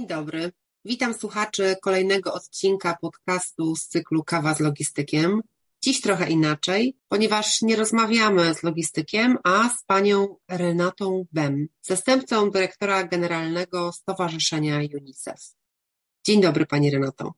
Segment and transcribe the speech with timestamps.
[0.00, 0.52] Dzień dobry.
[0.84, 5.40] Witam słuchaczy kolejnego odcinka podcastu z cyklu Kawa z Logistykiem.
[5.82, 13.04] Dziś trochę inaczej, ponieważ nie rozmawiamy z logistykiem, a z panią Renatą Bem, zastępcą dyrektora
[13.04, 15.40] generalnego Stowarzyszenia UNICEF.
[16.24, 17.34] Dzień dobry Pani Renato.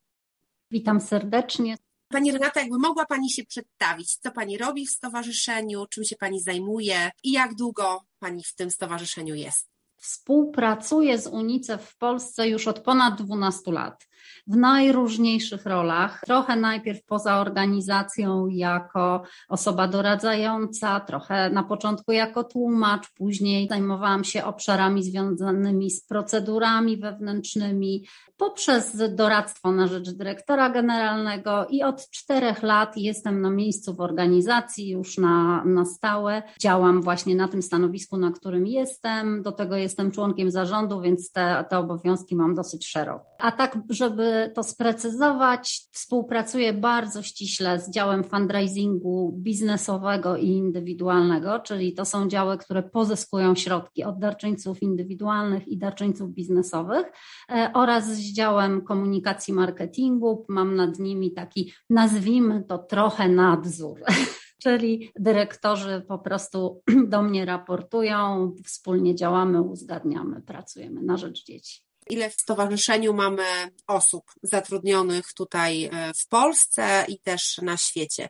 [0.70, 1.76] Witam serdecznie.
[2.08, 6.40] Pani Renata, jakby mogła Pani się przedstawić, co Pani robi w stowarzyszeniu, czym się Pani
[6.40, 9.71] zajmuje i jak długo Pani w tym stowarzyszeniu jest?
[10.02, 14.08] Współpracuję z UNICEF w Polsce już od ponad 12 lat
[14.46, 16.20] w najróżniejszych rolach.
[16.26, 24.44] Trochę najpierw poza organizacją jako osoba doradzająca, trochę na początku jako tłumacz, później zajmowałam się
[24.44, 28.04] obszarami związanymi z procedurami wewnętrznymi,
[28.36, 34.90] poprzez doradztwo na rzecz dyrektora generalnego i od czterech lat jestem na miejscu w organizacji
[34.90, 36.42] już na, na stałe.
[36.60, 39.42] Działam właśnie na tym stanowisku, na którym jestem.
[39.42, 43.24] Do tego jestem członkiem zarządu, więc te, te obowiązki mam dosyć szeroko.
[43.38, 43.78] A tak,
[44.12, 52.28] żeby to sprecyzować, współpracuję bardzo ściśle z działem fundraisingu biznesowego i indywidualnego, czyli to są
[52.28, 57.06] działy, które pozyskują środki od darczyńców indywidualnych i darczyńców biznesowych
[57.50, 60.44] e, oraz z działem komunikacji marketingu.
[60.48, 64.00] Mam nad nimi taki, nazwijmy to trochę nadzór.
[64.62, 66.82] Czyli dyrektorzy po prostu
[67.12, 71.91] do mnie raportują, wspólnie działamy, uzgadniamy, pracujemy na rzecz dzieci.
[72.12, 73.42] Ile w stowarzyszeniu mamy
[73.86, 78.28] osób zatrudnionych tutaj e, w Polsce i też na świecie?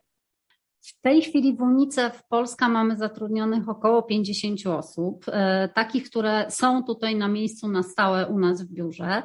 [0.83, 6.85] W tej chwili w UNICEF Polska mamy zatrudnionych około 50 osób, e, takich, które są
[6.85, 9.23] tutaj na miejscu na stałe u nas w biurze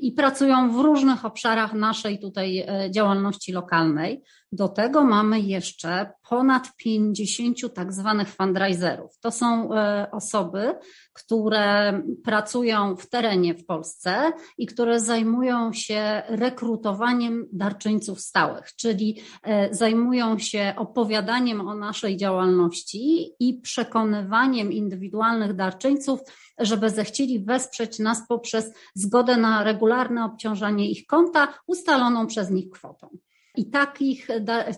[0.00, 4.22] i pracują w różnych obszarach naszej tutaj e, działalności lokalnej.
[4.52, 9.18] Do tego mamy jeszcze ponad 50 tak zwanych fundraiserów.
[9.20, 10.74] To są e, osoby,
[11.12, 19.74] które pracują w terenie w Polsce i które zajmują się rekrutowaniem darczyńców stałych, czyli e,
[19.74, 26.20] zajmują się opowiadaniem o naszej działalności i przekonywaniem indywidualnych darczyńców,
[26.58, 33.18] żeby zechcieli wesprzeć nas poprzez zgodę na regularne obciążanie ich konta ustaloną przez nich kwotą.
[33.56, 34.28] I takich,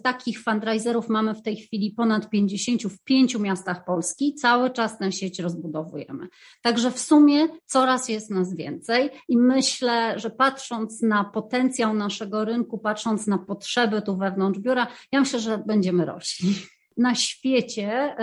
[0.03, 4.34] takich fundraiserów mamy w tej chwili ponad 50 w pięciu miastach Polski.
[4.34, 6.28] Cały czas tę sieć rozbudowujemy.
[6.62, 12.78] Także w sumie coraz jest nas więcej i myślę, że patrząc na potencjał naszego rynku,
[12.78, 16.55] patrząc na potrzeby tu wewnątrz biura, ja myślę, że będziemy rośli.
[16.97, 18.17] Na świecie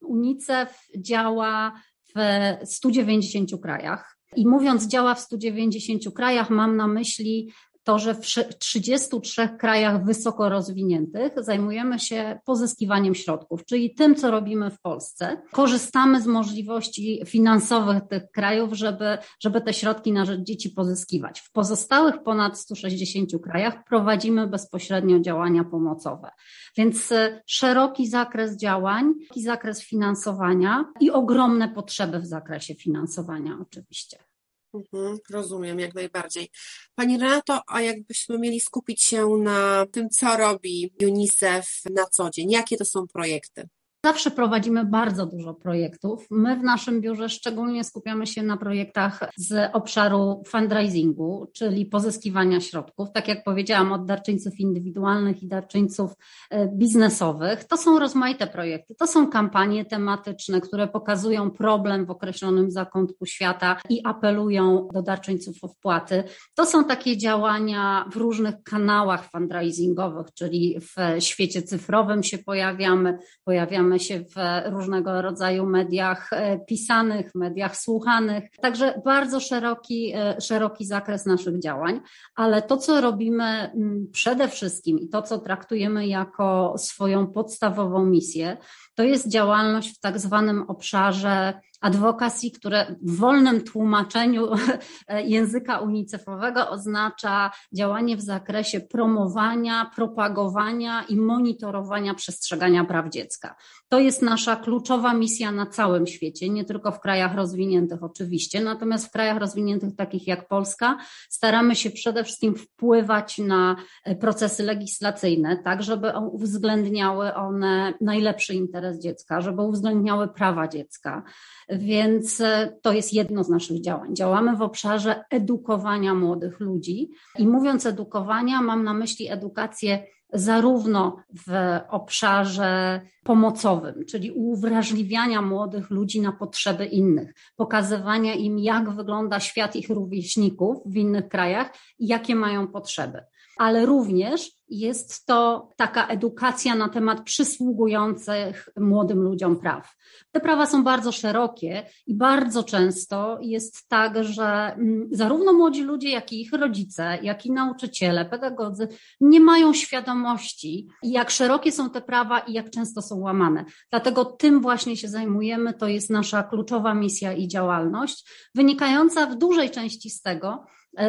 [0.00, 1.72] UNICEF działa
[2.16, 2.20] w
[2.64, 4.16] 190 krajach.
[4.36, 7.52] I mówiąc działa w 190 krajach, mam na myśli
[7.84, 8.20] to, że w
[8.58, 15.42] 33 krajach wysoko rozwiniętych zajmujemy się pozyskiwaniem środków, czyli tym, co robimy w Polsce.
[15.52, 21.40] Korzystamy z możliwości finansowych tych krajów, żeby, żeby te środki na rzecz dzieci pozyskiwać.
[21.40, 26.30] W pozostałych ponad 160 krajach prowadzimy bezpośrednio działania pomocowe.
[26.76, 34.29] Więc e, szeroki zakres działań, szeroki zakres finansowania i ogromne potrzeby w zakresie finansowania oczywiście.
[34.74, 36.50] Mhm, rozumiem, jak najbardziej.
[36.94, 42.50] Pani Renato, a jakbyśmy mieli skupić się na tym, co robi UNICEF na co dzień,
[42.50, 43.68] jakie to są projekty?
[44.04, 46.26] Zawsze prowadzimy bardzo dużo projektów.
[46.30, 53.08] My w naszym biurze szczególnie skupiamy się na projektach z obszaru fundraisingu, czyli pozyskiwania środków.
[53.14, 56.12] Tak jak powiedziałam, od darczyńców indywidualnych i darczyńców
[56.50, 57.64] e, biznesowych.
[57.64, 58.94] To są rozmaite projekty.
[58.94, 65.56] To są kampanie tematyczne, które pokazują problem w określonym zakątku świata i apelują do darczyńców
[65.62, 66.24] o wpłaty.
[66.54, 73.89] To są takie działania w różnych kanałach fundraisingowych, czyli w świecie cyfrowym się pojawiamy, pojawiamy
[73.90, 78.44] pojawiamy się w różnego rodzaju mediach e, pisanych, mediach słuchanych.
[78.62, 82.00] Także bardzo szeroki, e, szeroki zakres naszych działań,
[82.34, 88.56] ale to, co robimy mm, przede wszystkim i to, co traktujemy jako swoją podstawową misję,
[88.94, 94.48] to jest działalność w tak zwanym obszarze Advocacy, które w wolnym tłumaczeniu
[95.34, 103.56] języka unicefowego oznacza działanie w zakresie promowania, propagowania i monitorowania przestrzegania praw dziecka.
[103.90, 109.06] To jest nasza kluczowa misja na całym świecie, nie tylko w krajach rozwiniętych oczywiście, natomiast
[109.06, 110.98] w krajach rozwiniętych takich jak Polska
[111.28, 113.76] staramy się przede wszystkim wpływać na
[114.20, 121.22] procesy legislacyjne, tak żeby uwzględniały one najlepszy interes dziecka, żeby uwzględniały prawa dziecka.
[121.68, 124.16] Więc e, to jest jedno z naszych działań.
[124.16, 131.16] Działamy w obszarze edukowania młodych ludzi i mówiąc edukowania, mam na myśli edukację zarówno
[131.46, 139.76] w obszarze pomocowym, czyli uwrażliwiania młodych ludzi na potrzeby innych, pokazywania im, jak wygląda świat
[139.76, 143.22] ich rówieśników w innych krajach i jakie mają potrzeby
[143.60, 149.94] ale również jest to taka edukacja na temat przysługujących młodym ludziom praw.
[150.32, 156.10] Te prawa są bardzo szerokie i bardzo często jest tak, że mm, zarówno młodzi ludzie,
[156.10, 158.88] jak i ich rodzice, jak i nauczyciele, pedagodzy
[159.20, 163.64] nie mają świadomości, jak szerokie są te prawa i jak często są łamane.
[163.90, 165.74] Dlatego tym właśnie się zajmujemy.
[165.74, 170.64] To jest nasza kluczowa misja i działalność, wynikająca w dużej części z tego,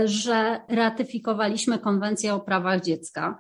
[0.05, 3.37] że ratyfikowaliśmy konwencję o prawach dziecka.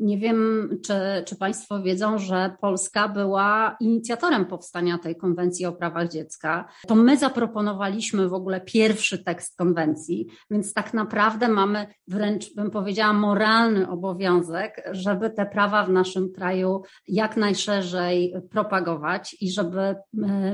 [0.00, 0.94] Nie wiem, czy,
[1.26, 6.68] czy Państwo wiedzą, że Polska była inicjatorem powstania tej konwencji o prawach dziecka.
[6.86, 13.12] To my zaproponowaliśmy w ogóle pierwszy tekst konwencji, więc tak naprawdę mamy wręcz, bym powiedziała,
[13.12, 19.96] moralny obowiązek, żeby te prawa w naszym kraju jak najszerzej propagować i żeby e,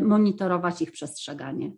[0.01, 1.73] monitorować ich przestrzeganie.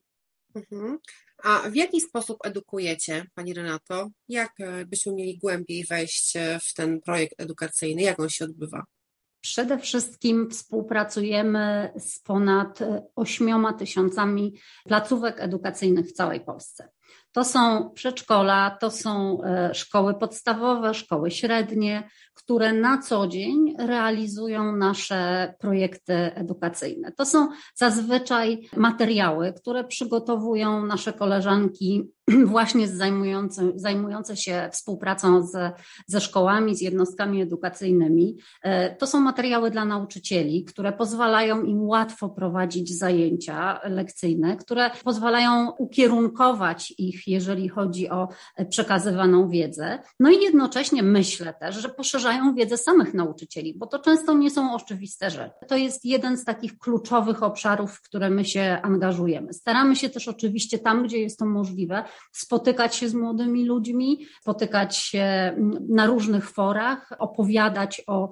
[0.54, 0.98] Mhm.
[1.44, 4.08] A w jaki sposób edukujecie, Pani Renato?
[4.28, 8.02] Jak e, byśmy mieli głębiej wejść e, w ten projekt edukacyjny?
[8.02, 8.84] Jak on się odbywa?
[9.40, 12.78] Przede wszystkim współpracujemy z ponad
[13.16, 16.88] ośmioma tysiącami placówek edukacyjnych w całej Polsce.
[17.32, 24.76] To są przedszkola, to są e, szkoły podstawowe, szkoły średnie, które na co dzień realizują
[24.76, 27.12] nasze projekty edukacyjne.
[27.12, 32.14] To są zazwyczaj materiały, które przygotowują nasze koleżanki
[32.46, 35.74] właśnie zajmujące, zajmujące się współpracą z,
[36.06, 38.36] ze szkołami, z jednostkami edukacyjnymi.
[38.62, 45.70] E, to są materiały dla nauczycieli, które pozwalają im łatwo prowadzić zajęcia lekcyjne, które pozwalają
[45.70, 48.28] ukierunkować ich, jeżeli chodzi o
[48.68, 49.98] przekazywaną wiedzę.
[50.20, 51.88] No i jednocześnie myślę też, że
[52.24, 55.66] poszerzają wiedzę samych nauczycieli, bo to często nie są oczywiste rzeczy.
[55.68, 59.52] To jest jeden z takich kluczowych obszarów, w które my się angażujemy.
[59.52, 64.96] Staramy się też oczywiście tam, gdzie jest to możliwe, spotykać się z młodymi ludźmi, spotykać
[64.96, 65.56] się
[65.88, 68.30] na różnych forach, opowiadać o,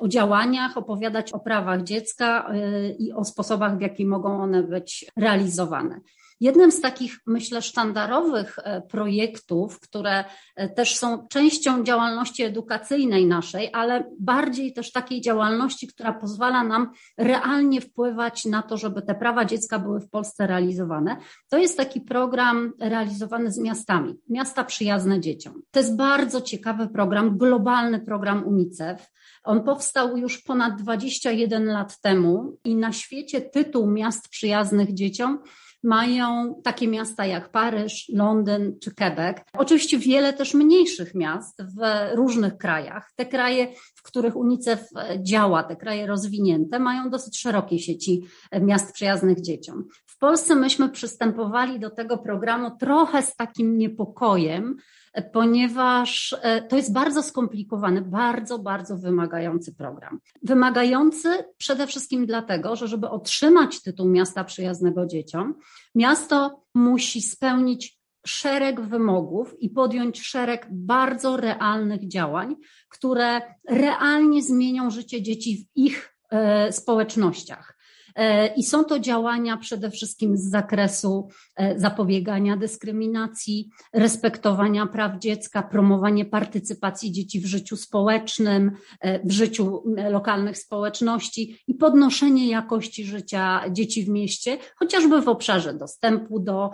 [0.00, 5.06] o działaniach, opowiadać o prawach dziecka y, i o sposobach, w jaki mogą one być
[5.16, 6.00] realizowane.
[6.40, 10.24] Jednym z takich, myślę, sztandarowych e, projektów, które
[10.56, 16.90] e, też są częścią działalności edukacyjnej naszej, ale bardziej też takiej działalności, która pozwala nam
[17.18, 21.16] realnie wpływać na to, żeby te prawa dziecka były w Polsce realizowane,
[21.48, 25.62] to jest taki program realizowany z miastami, miasta przyjazne dzieciom.
[25.70, 29.10] To jest bardzo ciekawy program, globalny program UNICEF.
[29.44, 35.38] On powstał już ponad 21 lat temu i na świecie tytuł miast przyjaznych dzieciom
[35.84, 39.36] mają takie miasta jak Paryż, Londyn czy Quebec.
[39.58, 43.12] Oczywiście wiele też mniejszych miast w różnych krajach.
[43.16, 44.88] Te kraje, w których UNICEF
[45.18, 48.24] działa, te kraje rozwinięte, mają dosyć szerokie sieci
[48.60, 49.84] miast przyjaznych dzieciom.
[50.06, 54.76] W Polsce myśmy przystępowali do tego programu trochę z takim niepokojem,
[55.22, 60.20] ponieważ e, to jest bardzo skomplikowany, bardzo, bardzo wymagający program.
[60.42, 65.54] Wymagający przede wszystkim dlatego, że żeby otrzymać tytuł miasta przyjaznego dzieciom,
[65.94, 72.56] miasto musi spełnić szereg wymogów i podjąć szereg bardzo realnych działań,
[72.88, 77.74] które realnie zmienią życie dzieci w ich e, społecznościach.
[78.14, 85.62] E, I są to działania przede wszystkim z zakresu e, zapobiegania dyskryminacji, respektowania praw dziecka,
[85.62, 93.60] promowanie partycypacji dzieci w życiu społecznym, e, w życiu lokalnych społeczności i podnoszenie jakości życia
[93.70, 96.70] dzieci w mieście, chociażby w obszarze dostępu do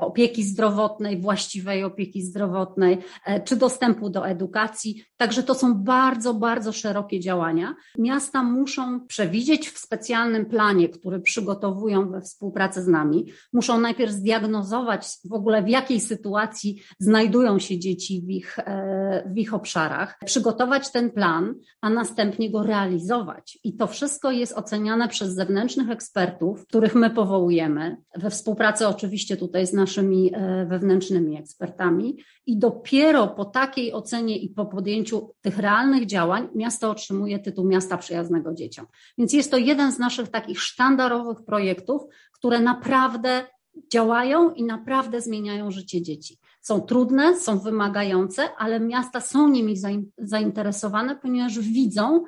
[0.00, 2.98] opieki zdrowotnej, właściwej opieki zdrowotnej,
[3.44, 5.04] czy dostępu do edukacji.
[5.16, 7.74] Także to są bardzo, bardzo szerokie działania.
[7.98, 14.12] Miasta muszą przewidzieć w specjalnym planie, planie, który przygotowują we współpracy z nami, muszą najpierw
[14.12, 20.18] zdiagnozować w ogóle w jakiej sytuacji znajdują się dzieci w ich, e, w ich obszarach,
[20.24, 23.58] przygotować ten plan, a następnie go realizować.
[23.64, 29.66] I to wszystko jest oceniane przez zewnętrznych ekspertów, których my powołujemy, we współpracy oczywiście tutaj
[29.66, 32.16] z naszymi e, wewnętrznymi ekspertami.
[32.50, 37.98] I dopiero po takiej ocenie i po podjęciu tych realnych działań miasto otrzymuje tytuł Miasta
[37.98, 38.86] Przyjaznego Dzieciom.
[39.18, 42.02] Więc jest to jeden z naszych takich sztandarowych projektów,
[42.32, 43.46] które naprawdę
[43.92, 46.38] działają i naprawdę zmieniają życie dzieci.
[46.60, 49.74] Są trudne, są wymagające, ale miasta są nimi
[50.18, 52.24] zainteresowane, ponieważ widzą,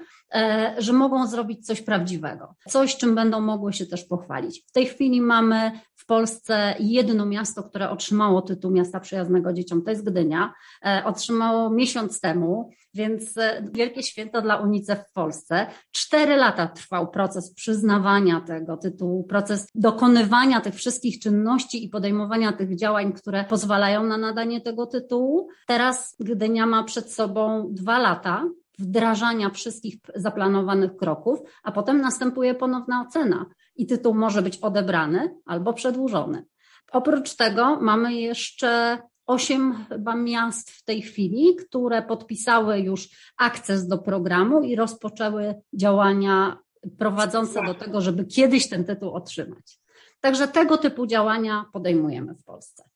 [0.78, 4.64] że mogą zrobić coś prawdziwego, coś, czym będą mogły się też pochwalić.
[4.68, 5.72] W tej chwili mamy
[6.02, 10.52] w Polsce jedno miasto, które otrzymało tytuł Miasta Przyjaznego Dzieciom, to jest Gdynia.
[10.84, 15.66] E, otrzymało miesiąc temu, więc e, wielkie święto dla UNICEF w Polsce.
[15.92, 22.76] Cztery lata trwał proces przyznawania tego tytułu, proces dokonywania tych wszystkich czynności i podejmowania tych
[22.76, 25.48] działań, które pozwalają na nadanie tego tytułu.
[25.66, 28.44] Teraz Gdynia ma przed sobą dwa lata
[28.78, 35.72] wdrażania wszystkich zaplanowanych kroków, a potem następuje ponowna ocena i tytuł może być odebrany albo
[35.72, 36.44] przedłużony.
[36.92, 43.98] Oprócz tego mamy jeszcze osiem chyba miast w tej chwili, które podpisały już akces do
[43.98, 46.58] programu i rozpoczęły działania
[46.98, 49.80] prowadzące do tego, żeby kiedyś ten tytuł otrzymać.
[50.20, 52.91] Także tego typu działania podejmujemy w Polsce.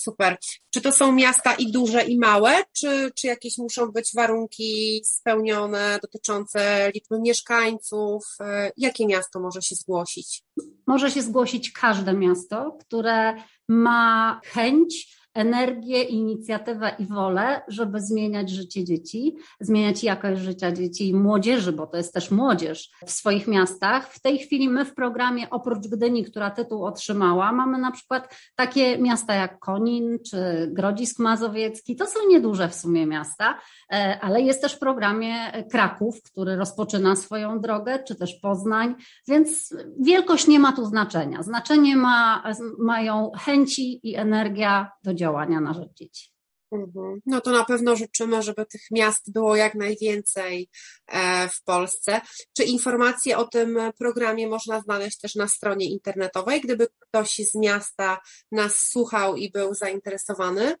[0.00, 0.36] Super.
[0.70, 5.98] Czy to są miasta i duże, i małe, czy, czy jakieś muszą być warunki spełnione
[6.02, 8.24] dotyczące liczby mieszkańców?
[8.40, 10.42] E, jakie miasto może się zgłosić?
[10.86, 13.34] Może się zgłosić każde miasto, które
[13.68, 21.14] ma chęć energię, inicjatywę i wolę, żeby zmieniać życie dzieci, zmieniać jakość życia dzieci i
[21.14, 24.12] młodzieży, bo to jest też młodzież w swoich miastach.
[24.12, 28.98] W tej chwili my w programie, oprócz Gdyni, która tytuł otrzymała, mamy na przykład takie
[28.98, 31.96] miasta jak Konin czy Grodzisk Mazowiecki.
[31.96, 33.58] To są nieduże w sumie miasta,
[33.92, 38.94] e, ale jest też w programie Kraków, który rozpoczyna swoją drogę, czy też Poznań,
[39.28, 41.42] więc wielkość nie ma tu znaczenia.
[41.42, 42.42] Znaczenie ma,
[42.78, 46.32] mają chęci i energia do działania na rzecz dzieci.
[46.72, 47.20] Mhm.
[47.26, 50.70] No to na pewno życzymy, żeby tych miast było jak najwięcej
[51.06, 52.20] e, w Polsce.
[52.56, 58.20] Czy informacje o tym programie można znaleźć też na stronie internetowej, gdyby ktoś z miasta
[58.52, 60.74] nas słuchał i był zainteresowany?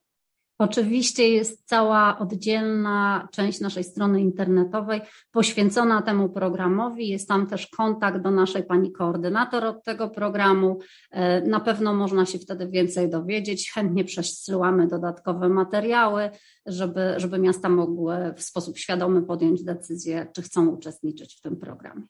[0.60, 5.00] Oczywiście jest cała oddzielna część naszej strony internetowej
[5.30, 7.08] poświęcona temu programowi.
[7.08, 10.78] Jest tam też kontakt do naszej pani koordynator od tego programu.
[11.10, 13.72] E, na pewno można się wtedy więcej dowiedzieć.
[13.72, 16.30] Chętnie przesyłamy dodatkowe materiały,
[16.66, 22.02] żeby, żeby miasta mogły w sposób świadomy podjąć decyzję, czy chcą uczestniczyć w tym programie.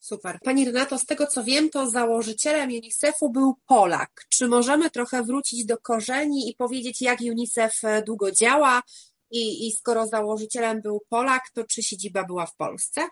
[0.00, 0.38] Super.
[0.44, 4.24] Pani Renato, z tego co wiem, to założycielem UNICEF-u był Polak.
[4.28, 8.82] Czy możemy trochę wrócić do korzeni i powiedzieć, jak UNICEF e, długo działa?
[9.30, 13.08] I, I skoro założycielem był Polak, to czy siedziba była w Polsce?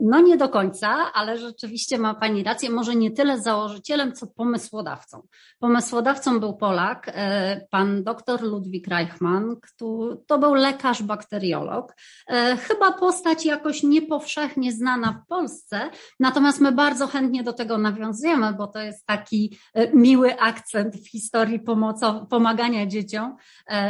[0.00, 5.26] No nie do końca, ale rzeczywiście ma Pani rację, może nie tyle założycielem, co pomysłodawcą.
[5.58, 11.94] Pomysłodawcą był Polak, e, pan dr Ludwik Reichmann, który, to był lekarz bakteriolog.
[12.28, 15.80] E, chyba postać jakoś niepowszechnie znana w Polsce,
[16.20, 21.10] natomiast my bardzo chętnie do tego nawiązujemy, bo to jest taki e, miły akcent w
[21.10, 23.36] historii pomoco, pomagania dzieciom,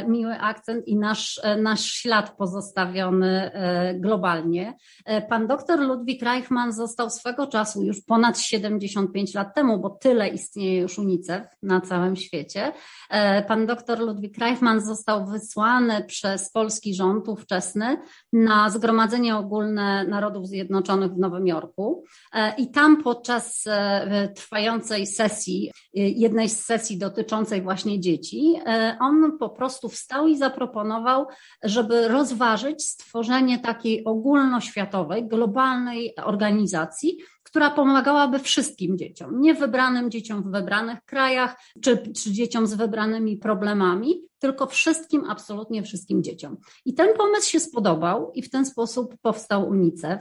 [0.09, 3.51] miły akcent i nasz, nasz ślad pozostawiony
[3.95, 4.75] globalnie.
[5.29, 10.29] Pan dr Ludwik Ludwik Reichmann został swego czasu już ponad 75 lat temu, bo tyle
[10.29, 12.73] istnieje już UNICEF na całym świecie.
[13.11, 17.97] E, pan dr Ludwik Reichmann został wysłany przez polski rząd ówczesny
[18.33, 25.71] na Zgromadzenie Ogólne Narodów Zjednoczonych w Nowym Jorku e, i tam podczas e, trwającej sesji,
[25.97, 28.55] jednej z sesji dotyczącej właśnie dzieci,
[29.01, 31.27] on po prostu wstał i zaproponował,
[31.63, 40.51] żeby rozważyć stworzenie takiej ogólnoświatowej, globalnej organizacji, która pomagałaby wszystkim dzieciom, nie wybranym dzieciom w
[40.51, 46.57] wybranych krajach, czy, czy dzieciom z wybranymi problemami, tylko wszystkim, absolutnie wszystkim dzieciom.
[46.85, 50.21] I ten pomysł się spodobał i w ten sposób powstał UNICEF.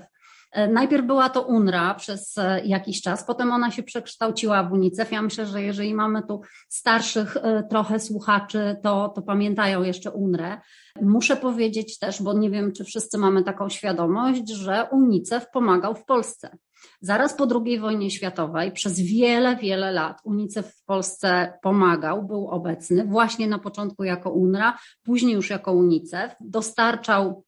[0.56, 5.12] E, najpierw była to UNRA przez e, jakiś czas, potem ona się przekształciła w UNICEF.
[5.12, 10.58] Ja myślę, że jeżeli mamy tu starszych e, trochę słuchaczy, to, to pamiętają jeszcze UNRę.
[11.02, 16.06] Muszę powiedzieć też, bo nie wiem, czy wszyscy mamy taką świadomość, że UNICEF pomagał w
[16.06, 16.58] Polsce.
[17.02, 23.06] Zaraz po II wojnie światowej przez wiele, wiele lat UNICEF w Polsce pomagał, był obecny,
[23.06, 27.45] właśnie na początku jako UNRA, później już jako UNICEF, dostarczał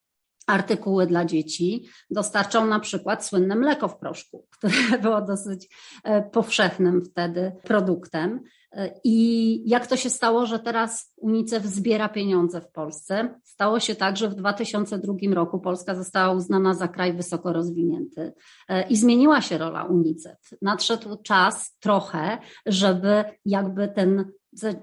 [0.48, 1.90] artykuły dla dzieci.
[2.10, 5.70] Dostarczał na przykład słynne mleko w proszku, które było dosyć
[6.04, 8.42] e, powszechnym wtedy produktem.
[8.72, 13.40] E, I jak to się stało, że teraz UNICEF zbiera pieniądze w Polsce?
[13.44, 18.34] Stało się tak, że w 2002 roku Polska została uznana za kraj wysoko rozwinięty
[18.70, 20.38] e, i zmieniła się rola UNICEF.
[20.62, 24.32] Nadszedł czas trochę, żeby jakby ten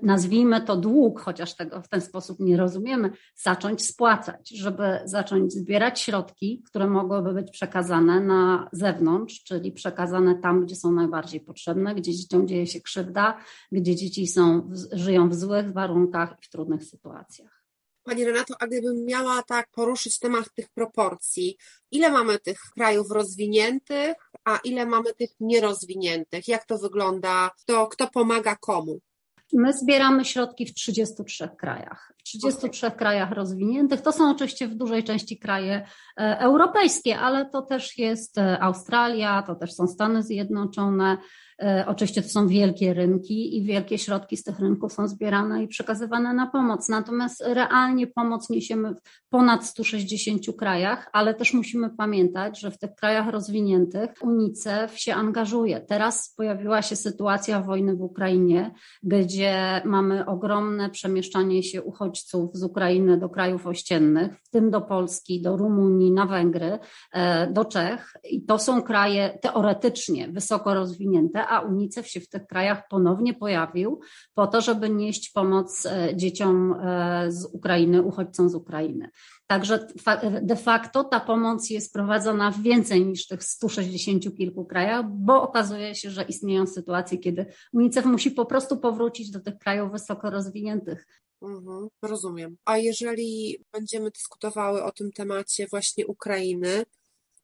[0.02, 6.00] nazwijmy to dług, chociaż tego w ten sposób nie rozumiemy, zacząć spłacać, żeby zacząć zbierać
[6.00, 12.12] środki, które mogłyby być przekazane na zewnątrz, czyli przekazane tam, gdzie są najbardziej potrzebne, gdzie
[12.14, 13.38] dzieciom dzieje się krzywda,
[13.72, 17.64] gdzie dzieci są, żyją w złych warunkach i w trudnych sytuacjach.
[18.04, 21.56] Pani Renato, a gdybym miała tak poruszyć temat tych proporcji,
[21.90, 24.14] ile mamy tych krajów rozwiniętych,
[24.44, 26.48] a ile mamy tych nierozwiniętych?
[26.48, 27.50] Jak to wygląda?
[27.60, 29.00] Kto, kto pomaga komu?
[29.54, 32.13] My zbieramy środki w 33 krajach.
[32.24, 32.98] W 33 okay.
[32.98, 34.00] krajach rozwiniętych.
[34.00, 35.86] To są oczywiście w dużej części kraje
[36.20, 41.18] e, europejskie, ale to też jest e, Australia, to też są Stany Zjednoczone,
[41.62, 45.68] E, oczywiście to są wielkie rynki i wielkie środki z tych rynków są zbierane i
[45.68, 46.88] przekazywane na pomoc.
[46.88, 49.00] Natomiast realnie pomoc niesiemy w
[49.30, 55.80] ponad 160 krajach, ale też musimy pamiętać, że w tych krajach rozwiniętych UNICEF się angażuje.
[55.80, 62.13] Teraz pojawiła się sytuacja wojny w Ukrainie, gdzie mamy ogromne przemieszczanie się uchodźców
[62.52, 66.78] z Ukrainy do krajów ościennych, w tym do Polski, do Rumunii, na Węgry,
[67.12, 68.12] e, do Czech.
[68.30, 74.00] I to są kraje teoretycznie wysoko rozwinięte, a UNICEF się w tych krajach ponownie pojawił
[74.34, 79.10] po to, żeby nieść pomoc e, dzieciom e, z Ukrainy, uchodźcom z Ukrainy.
[79.46, 79.86] Także
[80.42, 85.94] de facto ta pomoc jest prowadzona w więcej niż tych 160 kilku krajach, bo okazuje
[85.94, 91.06] się, że istnieją sytuacje, kiedy UNICEF musi po prostu powrócić do tych krajów wysoko rozwiniętych.
[91.44, 92.56] Mhm, rozumiem.
[92.64, 96.84] A jeżeli będziemy dyskutowały o tym temacie właśnie Ukrainy,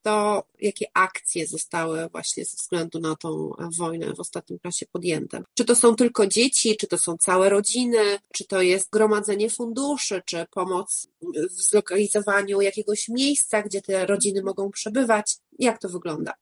[0.03, 5.43] to jakie akcje zostały właśnie ze względu na tą wojnę w ostatnim czasie podjęte.
[5.55, 10.23] Czy to są tylko dzieci, czy to są całe rodziny, czy to jest gromadzenie funduszy,
[10.25, 11.09] czy pomoc
[11.51, 15.37] w zlokalizowaniu jakiegoś miejsca, gdzie te rodziny mogą przebywać?
[15.59, 16.33] Jak to wygląda?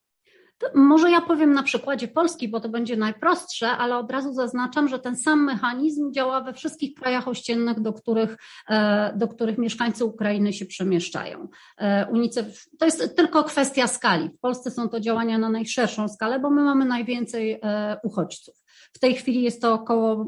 [0.74, 4.98] Może ja powiem na przykładzie Polski, bo to będzie najprostsze, ale od razu zaznaczam, że
[4.98, 8.36] ten sam mechanizm działa we wszystkich krajach ościennych, do których,
[8.68, 11.48] e, do których mieszkańcy Ukrainy się przemieszczają.
[11.78, 14.28] E, UNICEF to jest tylko kwestia skali.
[14.28, 18.54] W Polsce są to działania na najszerszą skalę, bo my mamy najwięcej e, uchodźców.
[18.92, 20.24] W tej chwili jest to około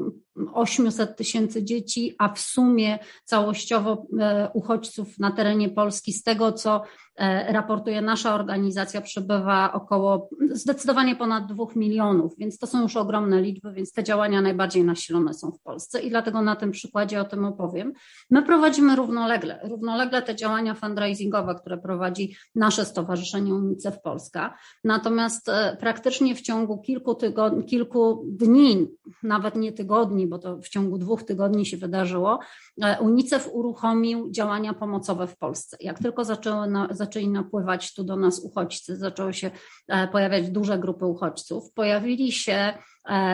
[0.53, 4.05] 800 tysięcy dzieci, a w sumie całościowo
[4.53, 6.81] uchodźców na terenie Polski, z tego co
[7.21, 13.41] E, raportuje nasza organizacja, przebywa około zdecydowanie ponad dwóch milionów, więc to są już ogromne
[13.41, 17.23] liczby, więc te działania najbardziej nasilone są w Polsce i dlatego na tym przykładzie o
[17.23, 17.93] tym opowiem.
[18.29, 25.77] My prowadzimy równolegle, równolegle te działania fundraisingowe, które prowadzi nasze Stowarzyszenie UNICEF Polska, natomiast e,
[25.79, 28.87] praktycznie w ciągu kilku, tygodni, kilku dni,
[29.23, 32.39] nawet nie tygodni, bo to w ciągu dwóch tygodni się wydarzyło,
[32.83, 35.77] e, UNICEF uruchomił działania pomocowe w Polsce.
[35.79, 39.51] Jak tylko zaczęły na, zaczęli napływać tu do nas uchodźcy, zaczęły się
[39.87, 41.73] e, pojawiać duże grupy uchodźców.
[41.73, 42.73] Pojawili się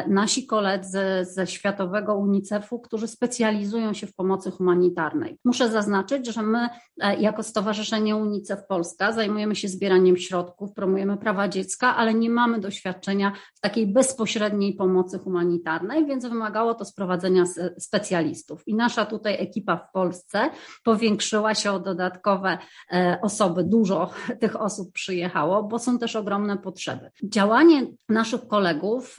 [0.07, 5.37] nasi koledzy ze Światowego UNICEF-u, którzy specjalizują się w pomocy humanitarnej.
[5.45, 6.69] Muszę zaznaczyć, że my
[7.01, 12.59] e, jako Stowarzyszenie UNICEF Polska zajmujemy się zbieraniem środków, promujemy prawa dziecka, ale nie mamy
[12.59, 17.43] doświadczenia w takiej bezpośredniej pomocy humanitarnej, więc wymagało to sprowadzenia
[17.79, 18.67] specjalistów.
[18.67, 20.49] I nasza tutaj ekipa w Polsce
[20.83, 22.57] powiększyła się o dodatkowe
[22.91, 23.63] e, osoby.
[23.63, 24.09] Dużo
[24.41, 27.11] tych osób przyjechało, bo są też ogromne potrzeby.
[27.23, 29.17] Działanie naszych kolegów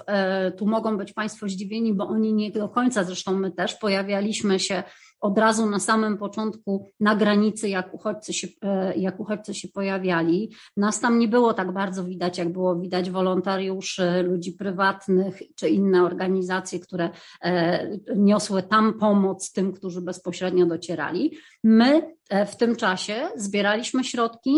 [0.56, 4.82] tu mogą być Państwo zdziwieni, bo oni nie do końca, zresztą my też pojawialiśmy się
[5.20, 10.52] od razu na samym początku na granicy, jak uchodźcy się, e, jak uchodźcy się pojawiali.
[10.76, 16.02] Nas tam nie było tak bardzo widać, jak było widać wolontariuszy, ludzi prywatnych czy inne
[16.02, 17.10] organizacje, które
[17.42, 21.38] e, niosły tam pomoc tym, którzy bezpośrednio docierali.
[21.64, 24.52] My e, w tym czasie zbieraliśmy środki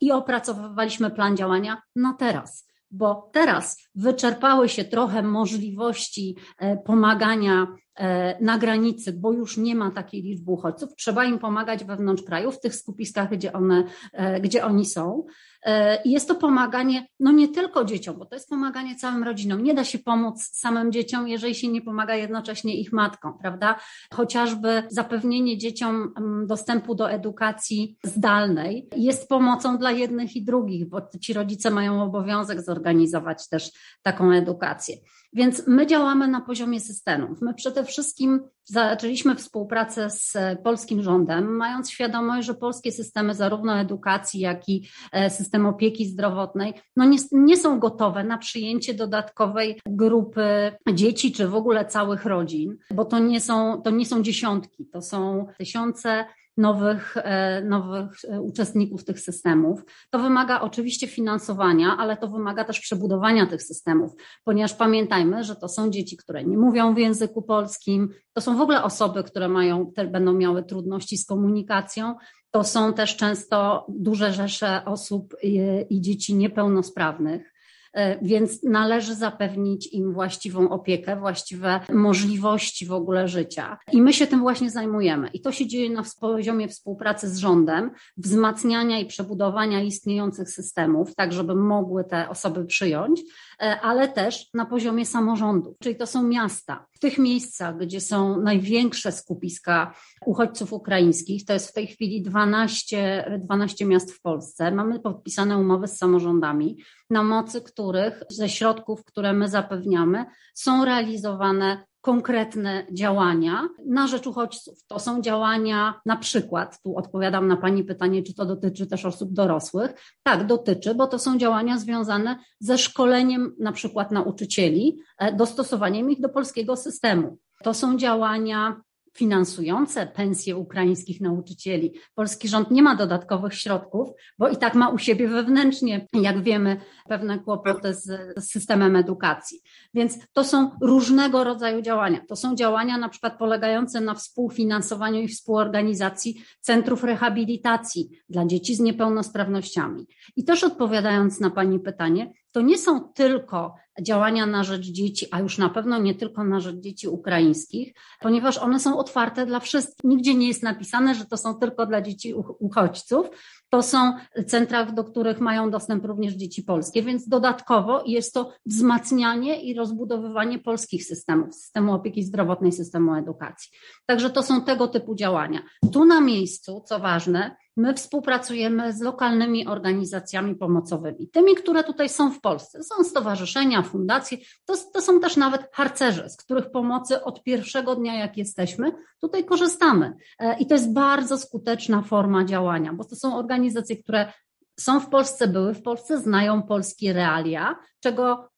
[0.00, 8.44] i opracowywaliśmy plan działania na teraz bo teraz wyczerpały się trochę możliwości e, pomagania e,
[8.44, 10.90] na granicy, bo już nie ma takiej liczby uchodźców.
[10.96, 15.24] Trzeba im pomagać wewnątrz kraju, w tych skupiskach, gdzie, one, e, gdzie oni są.
[15.66, 19.62] E, jest to pomaganie, no nie tylko dzieciom, bo to jest pomaganie całym rodzinom.
[19.62, 23.78] Nie da się pomóc samym dzieciom, jeżeli się nie pomaga jednocześnie ich matkom, prawda?
[24.14, 31.00] Chociażby zapewnienie dzieciom mm, dostępu do edukacji zdalnej jest pomocą dla jednych i drugich, bo
[31.20, 33.70] ci rodzice mają obowiązek zorganizować też
[34.02, 34.96] taką edukację.
[35.32, 37.40] Więc my działamy na poziomie systemów.
[37.40, 44.40] My przede wszystkim zaczęliśmy współpracę z polskim rządem, mając świadomość, że polskie systemy zarówno edukacji,
[44.40, 50.72] jak i e, system opieki zdrowotnej no nie, nie są gotowe na przyjęcie dodatkowej grupy
[50.94, 55.02] dzieci, czy w ogóle całych rodzin, bo to nie są, to nie są dziesiątki, to
[55.02, 56.24] są tysiące
[56.60, 59.84] nowych, e, nowych e, uczestników tych systemów.
[60.10, 64.12] To wymaga oczywiście finansowania, ale to wymaga też przebudowania tych systemów,
[64.44, 68.60] ponieważ pamiętajmy, że to są dzieci, które nie mówią w języku polskim, to są w
[68.60, 72.14] ogóle osoby, które mają, będą miały trudności z komunikacją.
[72.50, 77.52] To są też często duże rzesze osób i, i dzieci niepełnosprawnych.
[77.92, 83.78] E, więc należy zapewnić im właściwą opiekę, właściwe możliwości w ogóle życia.
[83.92, 85.28] I my się tym właśnie zajmujemy.
[85.28, 91.32] I to się dzieje na poziomie współpracy z rządem, wzmacniania i przebudowania istniejących systemów, tak
[91.32, 93.20] żeby mogły te osoby przyjąć,
[93.60, 96.86] ale też na poziomie samorządów, czyli to są miasta.
[96.92, 99.94] W tych miejscach, gdzie są największe skupiska
[100.26, 105.88] uchodźców ukraińskich, to jest w tej chwili 12, 12 miast w Polsce, mamy podpisane umowy
[105.88, 106.78] z samorządami,
[107.10, 114.84] na mocy których ze środków, które my zapewniamy, są realizowane konkretne działania na rzecz uchodźców.
[114.86, 119.32] To są działania, na przykład, tu odpowiadam na Pani pytanie, czy to dotyczy też osób
[119.32, 119.94] dorosłych.
[120.22, 126.20] Tak, dotyczy, bo to są działania związane ze szkoleniem na przykład nauczycieli, e, dostosowaniem ich
[126.20, 127.38] do polskiego systemu.
[127.64, 128.80] To są działania
[129.16, 131.92] finansujące pensje ukraińskich nauczycieli.
[132.14, 136.80] Polski rząd nie ma dodatkowych środków, bo i tak ma u siebie wewnętrznie, jak wiemy,
[137.08, 138.04] pewne kłopoty z,
[138.36, 139.60] z, systemem edukacji.
[139.94, 142.20] Więc to są różnego rodzaju działania.
[142.28, 148.80] To są działania na przykład polegające na współfinansowaniu i współorganizacji centrów rehabilitacji dla dzieci z
[148.80, 150.06] niepełnosprawnościami.
[150.36, 155.40] I też odpowiadając na Pani pytanie, to nie są tylko działania na rzecz dzieci, a
[155.40, 160.04] już na pewno nie tylko na rzecz dzieci ukraińskich, ponieważ one są otwarte dla wszystkich.
[160.04, 163.30] Nigdzie nie jest napisane, że to są tylko dla dzieci uchodźców.
[163.70, 164.12] To są
[164.46, 170.58] centra, do których mają dostęp również dzieci polskie, więc dodatkowo jest to wzmacnianie i rozbudowywanie
[170.58, 173.70] polskich systemów, systemu opieki zdrowotnej, systemu edukacji.
[174.06, 175.62] Także to są tego typu działania.
[175.92, 182.30] Tu na miejscu, co ważne, My współpracujemy z lokalnymi organizacjami pomocowymi, tymi, które tutaj są
[182.32, 182.82] w Polsce.
[182.82, 188.18] Są stowarzyszenia, fundacje, to, to są też nawet harcerze, z których pomocy od pierwszego dnia,
[188.18, 190.12] jak jesteśmy, tutaj korzystamy.
[190.38, 194.32] E, I to jest bardzo skuteczna forma działania, bo to są organizacje, które
[194.80, 198.50] są w Polsce, były w Polsce, znają polskie realia, czego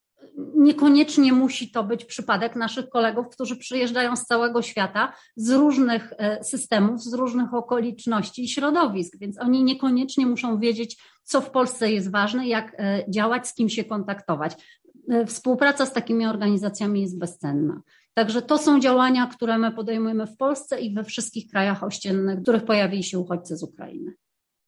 [0.54, 6.44] niekoniecznie musi to być przypadek naszych kolegów, którzy przyjeżdżają z całego świata, z różnych e,
[6.44, 12.10] systemów, z różnych okoliczności i środowisk, więc oni niekoniecznie muszą wiedzieć, co w Polsce jest
[12.10, 14.80] ważne, jak e, działać, z kim się kontaktować.
[15.08, 17.82] E, współpraca z takimi organizacjami jest bezcenna.
[18.14, 22.42] Także to są działania, które my podejmujemy w Polsce i we wszystkich krajach ościennych, w
[22.42, 24.12] których pojawili się uchodźcy z Ukrainy.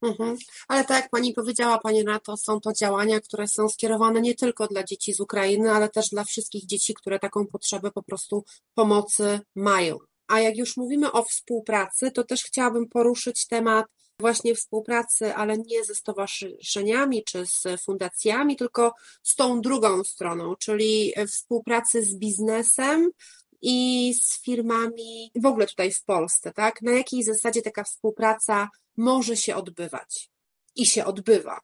[0.02, 0.36] Mhm.
[0.68, 4.66] Ale tak jak Pani powiedziała, Pani Renato, są to działania, które są skierowane nie tylko
[4.66, 8.44] dla dzieci z Ukrainy, ale też dla wszystkich dzieci, które taką potrzebę po prostu
[8.74, 9.98] pomocy mają.
[10.28, 13.86] A jak już mówimy o współpracy, to też chciałabym poruszyć temat
[14.20, 21.12] właśnie współpracy, ale nie ze stowarzyszeniami czy z fundacjami, tylko z tą drugą stroną, czyli
[21.26, 23.10] współpracy z biznesem,
[23.66, 26.82] i z firmami w ogóle tutaj w Polsce, tak?
[26.82, 30.30] Na jakiej zasadzie taka współpraca może się odbywać
[30.76, 31.60] i się odbywa.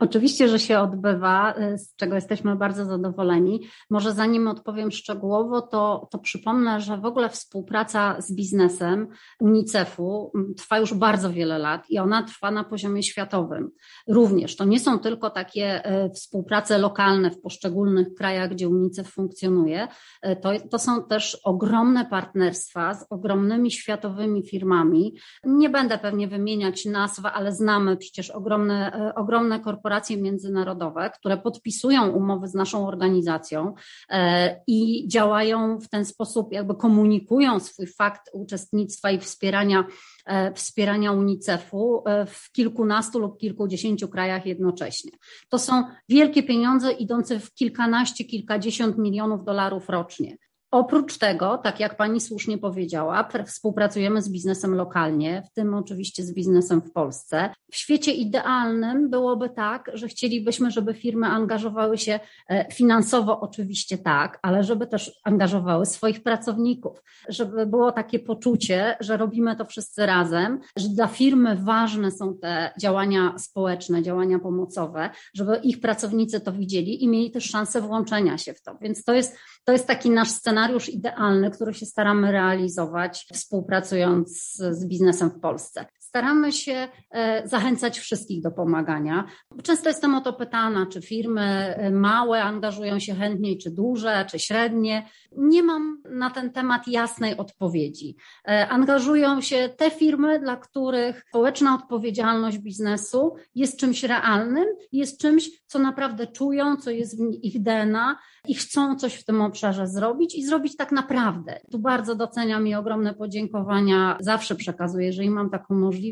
[0.00, 3.60] Oczywiście, że się odbywa, y, z czego jesteśmy bardzo zadowoleni.
[3.90, 9.08] Może zanim odpowiem szczegółowo, to, to przypomnę, że w ogóle współpraca z biznesem
[9.40, 13.70] UNICEF-u mm, trwa już bardzo wiele lat i ona trwa na poziomie światowym.
[14.08, 19.88] Również to nie są tylko takie y, współprace lokalne w poszczególnych krajach, gdzie UNICEF funkcjonuje,
[20.26, 25.14] y, to, to są też ogromne partnerstwa z ogromnymi światowymi firmami.
[25.44, 32.48] Nie będę pewnie wymieniać nazw, ale znamy przecież ogromne, ogromne korporacje międzynarodowe, które podpisują umowy
[32.48, 33.74] z naszą organizacją
[34.10, 39.84] e, i działają w ten sposób, jakby komunikują swój fakt uczestnictwa i wspierania,
[40.26, 45.10] e, wspierania UNICEF-u e, w kilkunastu lub kilkudziesięciu krajach jednocześnie.
[45.48, 50.36] To są wielkie pieniądze idące w kilkanaście, kilkadziesiąt milionów dolarów rocznie.
[50.76, 56.34] Oprócz tego, tak jak Pani słusznie powiedziała, współpracujemy z biznesem lokalnie, w tym oczywiście z
[56.34, 57.50] biznesem w Polsce.
[57.72, 64.38] W świecie idealnym byłoby tak, że chcielibyśmy, żeby firmy angażowały się e, finansowo, oczywiście tak,
[64.42, 70.60] ale żeby też angażowały swoich pracowników, żeby było takie poczucie, że robimy to wszyscy razem,
[70.76, 77.04] że dla firmy ważne są te działania społeczne, działania pomocowe, żeby ich pracownicy to widzieli
[77.04, 78.78] i mieli też szansę włączenia się w to.
[78.80, 79.36] Więc to jest,
[79.66, 85.86] to jest taki nasz scenariusz idealny, który się staramy realizować, współpracując z biznesem w Polsce.
[86.06, 89.24] Staramy się e, zachęcać wszystkich do pomagania.
[89.62, 94.38] Często jestem o to pytana, czy firmy e, małe angażują się chętniej, czy duże, czy
[94.38, 95.08] średnie.
[95.36, 98.16] Nie mam na ten temat jasnej odpowiedzi.
[98.48, 105.50] E, angażują się te firmy, dla których społeczna odpowiedzialność biznesu jest czymś realnym, jest czymś,
[105.66, 108.16] co naprawdę czują, co jest w ich DNA
[108.48, 111.60] i chcą coś w tym obszarze zrobić i zrobić tak naprawdę.
[111.70, 116.05] Tu bardzo doceniam i ogromne podziękowania zawsze przekazuję, jeżeli mam taką możliwość,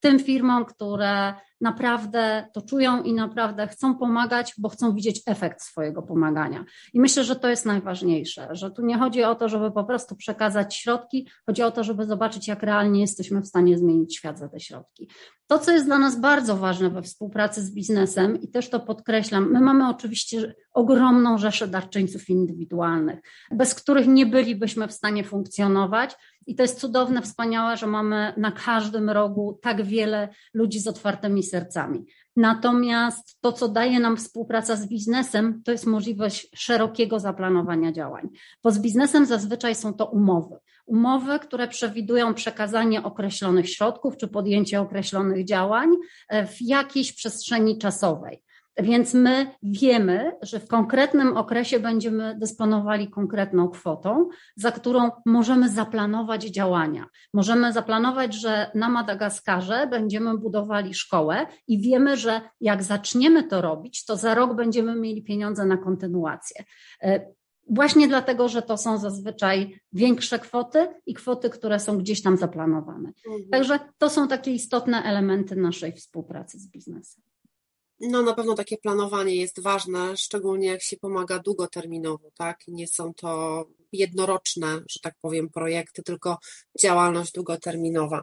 [0.00, 6.02] tym firmom, które naprawdę to czują i naprawdę chcą pomagać, bo chcą widzieć efekt swojego
[6.02, 6.64] pomagania.
[6.94, 10.16] I myślę, że to jest najważniejsze, że tu nie chodzi o to, żeby po prostu
[10.16, 14.48] przekazać środki, chodzi o to, żeby zobaczyć, jak realnie jesteśmy w stanie zmienić świat za
[14.48, 15.08] te środki.
[15.46, 19.52] To, co jest dla nas bardzo ważne we współpracy z biznesem, i też to podkreślam,
[19.52, 26.16] my mamy oczywiście ogromną rzeszę darczyńców indywidualnych, bez których nie bylibyśmy w stanie funkcjonować.
[26.46, 31.42] I to jest cudowne, wspaniałe, że mamy na każdym rogu tak wiele ludzi z otwartymi
[31.50, 32.04] sercami.
[32.36, 38.28] Natomiast to, co daje nam współpraca z biznesem, to jest możliwość szerokiego zaplanowania działań.
[38.62, 40.56] Bo z biznesem zazwyczaj są to umowy.
[40.86, 45.88] Umowy, które przewidują przekazanie określonych środków czy podjęcie określonych działań
[46.28, 48.42] e, w jakiejś przestrzeni czasowej.
[48.78, 56.44] Więc my wiemy, że w konkretnym okresie będziemy dysponowali konkretną kwotą, za którą możemy zaplanować
[56.44, 57.06] działania.
[57.34, 64.04] Możemy zaplanować, że na Madagaskarze będziemy budowali szkołę i wiemy, że jak zaczniemy to robić,
[64.04, 66.64] to za rok będziemy mieli pieniądze na kontynuację.
[67.02, 67.26] E,
[67.70, 73.12] właśnie dlatego, że to są zazwyczaj większe kwoty i kwoty, które są gdzieś tam zaplanowane.
[73.26, 73.50] Mhm.
[73.50, 77.24] Także to są takie istotne elementy naszej współpracy z biznesem.
[78.00, 82.60] No na pewno takie planowanie jest ważne, szczególnie jak się pomaga długoterminowo, tak?
[82.68, 86.38] Nie są to jednoroczne, że tak powiem, projekty, tylko
[86.80, 88.22] działalność długoterminowa.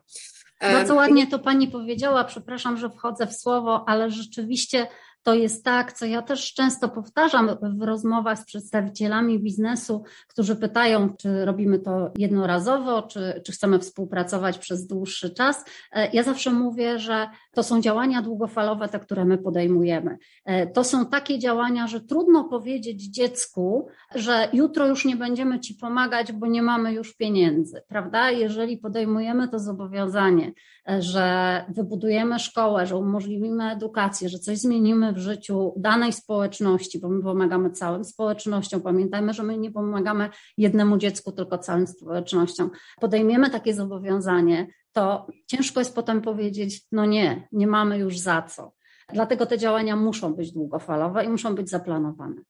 [0.62, 4.88] Bardzo ładnie to Pani powiedziała, przepraszam, że wchodzę w słowo, ale rzeczywiście
[5.24, 11.16] to jest tak, co ja też często powtarzam w rozmowach z przedstawicielami biznesu, którzy pytają,
[11.16, 15.66] czy robimy to jednorazowo, czy, czy chcemy współpracować przez dłuższy czas.
[15.92, 20.18] E, ja zawsze mówię, że to są działania długofalowe, te, które my podejmujemy.
[20.46, 25.76] E, to są takie działania, że trudno powiedzieć dziecku, że jutro już nie będziemy ci
[25.76, 28.32] pomagać, bo nie mamy już pieniędzy, prawda?
[28.32, 30.52] Jeżeli podejmujemy to zobowiązanie,
[30.90, 37.10] e, że wybudujemy szkołę, że umożliwimy edukację, że coś zmienimy w życiu danej społeczności, bo
[37.10, 38.82] my pomagamy całym społecznościom.
[38.82, 42.72] Pamiętajmy, że my nie pomagamy jednemu dziecku, tylko całym społecznościom.
[43.02, 48.74] Podejmiemy takie zobowiązanie, to ciężko jest potem powiedzieć, no nie, nie mamy już za co.
[49.14, 52.42] Dlatego te działania muszą być długofalowe i muszą być zaplanowane.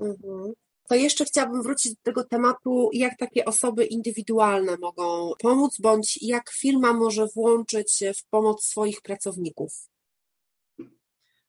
[0.00, 0.52] Mhm.
[0.88, 6.50] To jeszcze chciałabym wrócić do tego tematu, jak takie osoby indywidualne mogą pomóc, bądź jak
[6.50, 9.91] firma może włączyć w pomoc swoich pracowników.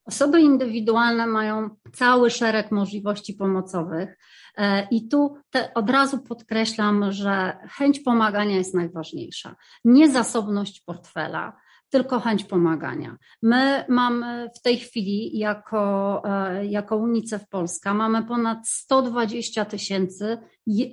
[0.05, 4.17] Osoby indywidualne mają cały szereg możliwości pomocowych
[4.57, 9.55] e, i tu te, od razu podkreślam, że chęć pomagania jest najważniejsza.
[9.85, 11.57] Nie zasobność portfela,
[11.89, 13.17] tylko chęć pomagania.
[13.41, 20.37] My mamy w tej chwili jako, e, jako UNICEF Polska mamy ponad 120 tysięcy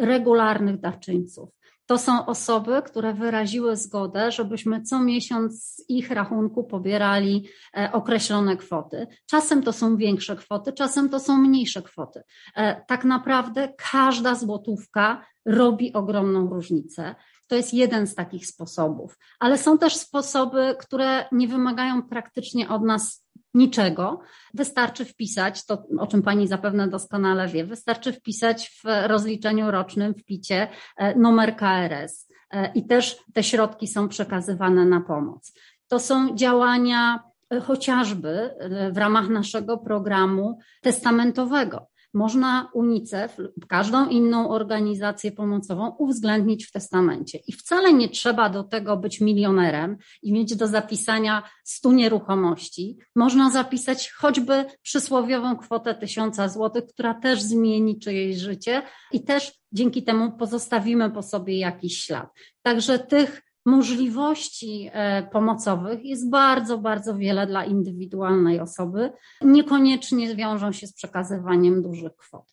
[0.01, 1.60] regularnych darczyńców.
[1.91, 8.57] To są osoby, które wyraziły zgodę, żebyśmy co miesiąc z ich rachunku pobierali e, określone
[8.57, 9.07] kwoty.
[9.27, 12.23] Czasem to są większe kwoty, czasem to są mniejsze kwoty.
[12.57, 17.15] E, tak naprawdę każda złotówka robi ogromną różnicę.
[17.49, 22.83] To jest jeden z takich sposobów, ale są też sposoby, które nie wymagają praktycznie od
[22.83, 24.21] nas niczego.
[24.55, 30.25] Wystarczy wpisać, to o czym Pani zapewne doskonale wie, wystarczy wpisać w rozliczeniu rocznym, w
[30.25, 35.53] picie e, numer KRS e, i też te środki są przekazywane na pomoc.
[35.89, 38.51] To są działania e, chociażby
[38.93, 47.39] w ramach naszego programu testamentowego można UNICEF lub każdą inną organizację pomocową uwzględnić w testamencie.
[47.49, 52.99] I wcale nie trzeba do tego być milionerem i mieć do zapisania stu nieruchomości.
[53.17, 60.03] Można zapisać choćby przysłowiową kwotę tysiąca złotych, która też zmieni czyjeś życie i też dzięki
[60.03, 62.29] temu pozostawimy po sobie jakiś ślad.
[62.63, 69.13] Także tych możliwości e, pomocowych jest bardzo, bardzo wiele dla indywidualnej osoby.
[69.43, 72.45] Niekoniecznie wiążą się z przekazywaniem dużych kwot.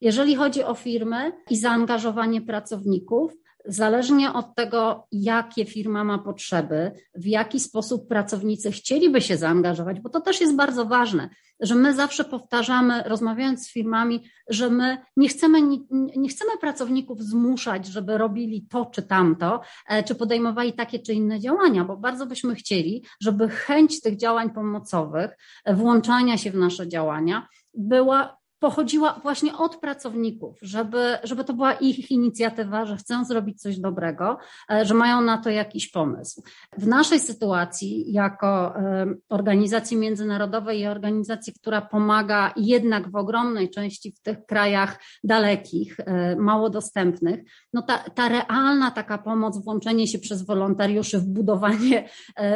[0.00, 3.32] Jeżeli chodzi o firmy i zaangażowanie pracowników,
[3.66, 10.08] Zależnie od tego, jakie firma ma potrzeby, w jaki sposób pracownicy chcieliby się zaangażować, bo
[10.08, 11.30] to też jest bardzo ważne.
[11.64, 15.58] Że my zawsze powtarzamy, rozmawiając z firmami, że my nie chcemy,
[16.16, 21.40] nie chcemy pracowników zmuszać, żeby robili to czy tamto, e, czy podejmowali takie czy inne
[21.40, 26.88] działania, bo bardzo byśmy chcieli, żeby chęć tych działań pomocowych, e, włączania się w nasze
[26.88, 33.62] działania była pochodziła właśnie od pracowników, żeby, żeby to była ich inicjatywa, że chcą zrobić
[33.62, 34.38] coś dobrego,
[34.70, 36.42] e, że mają na to jakiś pomysł.
[36.78, 44.12] W naszej sytuacji, jako e, organizacji międzynarodowej i organizacji, która pomaga jednak w ogromnej części
[44.12, 47.40] w tych krajach dalekich, e, mało dostępnych,
[47.72, 52.08] no ta, ta realna taka pomoc, włączenie się przez wolontariuszy w budowanie,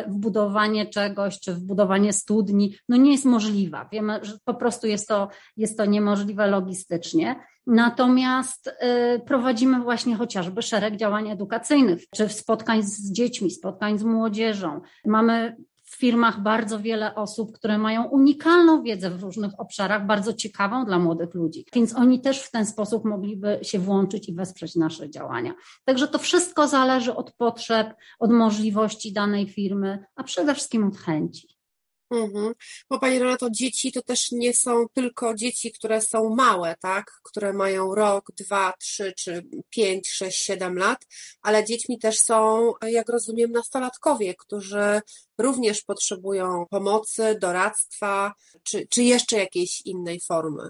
[0.09, 3.89] w budowanie czegoś, czy w budowanie studni, no nie jest możliwa.
[3.93, 7.37] Wiemy, że po prostu jest to, jest to nie niemożliwe logistycznie.
[7.67, 14.81] Natomiast y, prowadzimy właśnie chociażby szereg działań edukacyjnych, czy spotkań z dziećmi, spotkań z młodzieżą.
[15.07, 20.85] Mamy w firmach bardzo wiele osób, które mają unikalną wiedzę w różnych obszarach, bardzo ciekawą
[20.85, 25.11] dla młodych ludzi, więc oni też w ten sposób mogliby się włączyć i wesprzeć nasze
[25.11, 25.55] działania.
[25.85, 31.58] Także to wszystko zależy od potrzeb, od możliwości danej firmy, a przede wszystkim od chęci.
[32.11, 32.55] Mhm.
[32.91, 37.21] Bo Pani Renato, dzieci to też nie są tylko dzieci, które są małe, tak?
[37.23, 41.07] Które mają rok, dwa, trzy, czy pięć, sześć, siedem lat,
[41.43, 45.01] ale dziećmi też są, jak rozumiem, nastolatkowie, którzy
[45.39, 50.69] również potrzebują pomocy, doradztwa, czy, czy jeszcze jakiejś innej formy.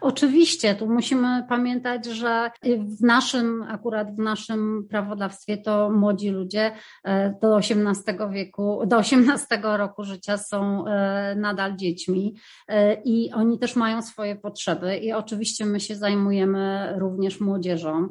[0.00, 2.50] Oczywiście, tu musimy pamiętać, że
[2.98, 6.72] w naszym, akurat w naszym prawodawstwie to młodzi ludzie
[7.04, 12.34] e, do XVIII wieku, do XVIII roku życia są e, nadal dziećmi
[12.68, 18.08] e, i oni też mają swoje potrzeby i oczywiście my się zajmujemy również młodzieżą.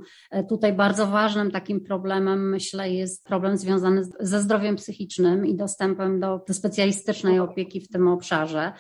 [0.50, 6.42] Tutaj bardzo ważnym takim problemem, myślę, jest problem związany ze zdrowiem psychicznym i dostępem do,
[6.52, 8.74] specjalistycznej opieki w tym obszarze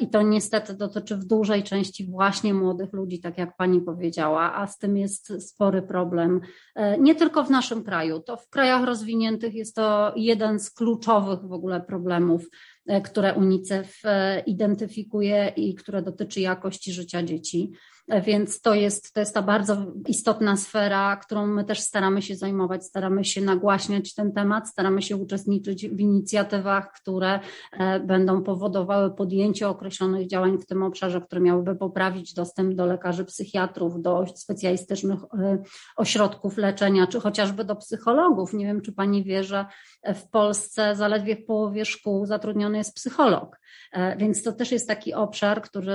[0.00, 4.56] i to niestety dotyczy w dużej części właśnie właśnie młodych ludzi, tak jak pani powiedziała,
[4.56, 6.40] a z tym jest spory problem.
[6.74, 11.40] E, nie tylko w naszym kraju, to w krajach rozwiniętych jest to jeden z kluczowych
[11.48, 12.48] w ogóle problemów,
[12.86, 17.72] e, które UNICEF e, identyfikuje i które dotyczy jakości życia dzieci.
[18.26, 22.84] Więc to jest, to jest ta bardzo istotna sfera, którą my też staramy się zajmować,
[22.84, 27.40] staramy się nagłaśniać ten temat, staramy się uczestniczyć w inicjatywach, które
[27.72, 33.24] e, będą powodowały podjęcie określonych działań w tym obszarze, które miałyby poprawić dostęp do lekarzy
[33.24, 35.58] psychiatrów, do specjalistycznych e,
[35.96, 38.52] ośrodków leczenia, czy chociażby do psychologów.
[38.52, 39.66] Nie wiem, czy pani wie, że
[40.14, 43.60] w Polsce zaledwie w połowie szkół zatrudniony jest psycholog.
[43.92, 45.94] E, więc to też jest taki obszar, który,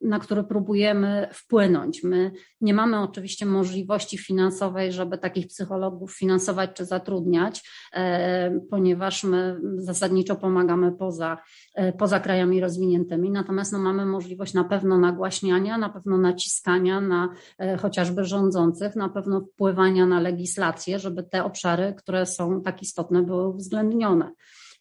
[0.00, 2.02] na który próbujemy wpłynąć.
[2.02, 9.60] My nie mamy oczywiście możliwości finansowej, żeby takich psychologów finansować czy zatrudniać, e, ponieważ my
[9.76, 11.38] zasadniczo pomagamy poza,
[11.74, 17.28] e, poza krajami rozwiniętymi, natomiast no, mamy możliwość na pewno nagłaśniania, na pewno naciskania na
[17.58, 23.22] e, chociażby rządzących, na pewno wpływania na legislację, żeby te obszary, które są tak istotne,
[23.22, 24.32] były uwzględnione.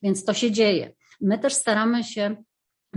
[0.03, 0.93] Więc to się dzieje.
[1.21, 2.35] My też staramy się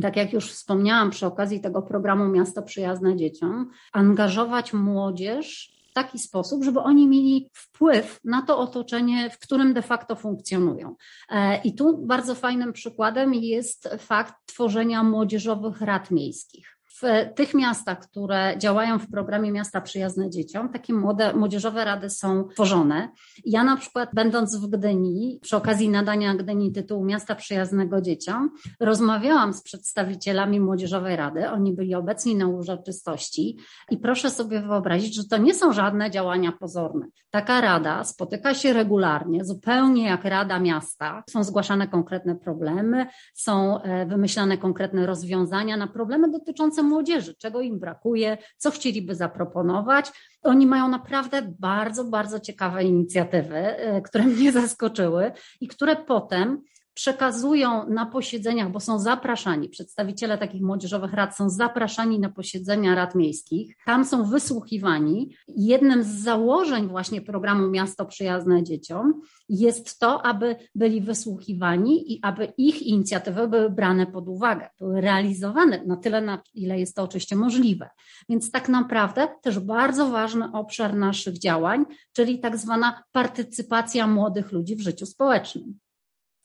[0.02, 6.18] tak jak już wspomniałam przy okazji tego programu Miasto Przyjazne Dzieciom, angażować młodzież w taki
[6.18, 10.94] sposób, żeby oni mieli wpływ na to otoczenie, w którym de facto funkcjonują.
[11.30, 18.00] E, I tu bardzo fajnym przykładem jest fakt tworzenia młodzieżowych rad miejskich w tych miastach,
[18.00, 23.08] które działają w programie Miasta Przyjazne Dzieciom, takie młode, młodzieżowe rady są tworzone.
[23.44, 29.52] Ja na przykład, będąc w Gdyni, przy okazji nadania Gdyni tytułu Miasta Przyjaznego Dzieciom, rozmawiałam
[29.52, 31.50] z przedstawicielami Młodzieżowej Rady.
[31.50, 33.58] Oni byli obecni na uroczystości
[33.90, 37.06] i proszę sobie wyobrazić, że to nie są żadne działania pozorne.
[37.30, 41.22] Taka rada spotyka się regularnie, zupełnie jak Rada Miasta.
[41.30, 47.78] Są zgłaszane konkretne problemy, są e, wymyślane konkretne rozwiązania na problemy dotyczące młodzieży, czego im
[47.78, 50.12] brakuje, co chcieliby zaproponować.
[50.42, 56.62] Oni mają naprawdę bardzo, bardzo ciekawe inicjatywy, e, które mnie zaskoczyły i które potem
[56.94, 63.14] przekazują na posiedzeniach, bo są zapraszani, przedstawiciele takich młodzieżowych rad są zapraszani na posiedzenia rad
[63.14, 65.36] miejskich, tam są wysłuchiwani.
[65.48, 72.52] Jednym z założeń właśnie programu Miasto Przyjazne Dzieciom jest to, aby byli wysłuchiwani i aby
[72.56, 77.36] ich inicjatywy były brane pod uwagę, były realizowane na tyle, na ile jest to oczywiście
[77.36, 77.90] możliwe.
[78.28, 84.76] Więc tak naprawdę też bardzo ważny obszar naszych działań, czyli tak zwana partycypacja młodych ludzi
[84.76, 85.83] w życiu społecznym.